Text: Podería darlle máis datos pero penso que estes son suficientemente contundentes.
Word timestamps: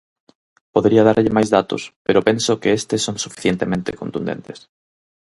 Podería 0.75 1.05
darlle 1.07 1.35
máis 1.37 1.49
datos 1.57 1.81
pero 2.05 2.25
penso 2.29 2.51
que 2.61 2.75
estes 2.79 3.01
son 3.07 3.17
suficientemente 3.25 3.97
contundentes. 4.01 4.59